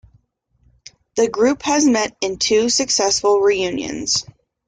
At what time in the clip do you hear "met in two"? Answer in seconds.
1.85-2.69